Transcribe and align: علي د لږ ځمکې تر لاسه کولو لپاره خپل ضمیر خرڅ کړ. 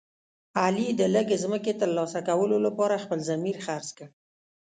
علي 0.61 0.87
د 0.99 1.01
لږ 1.15 1.27
ځمکې 1.43 1.73
تر 1.81 1.89
لاسه 1.97 2.19
کولو 2.27 2.57
لپاره 2.65 3.01
خپل 3.03 3.19
ضمیر 3.29 3.55
خرڅ 3.65 3.87
کړ. 3.97 4.07